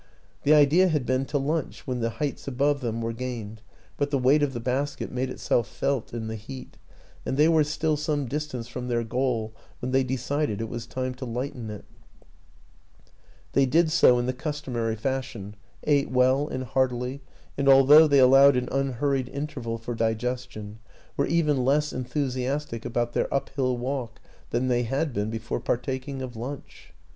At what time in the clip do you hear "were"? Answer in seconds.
3.03-3.13, 7.47-7.63, 21.15-21.27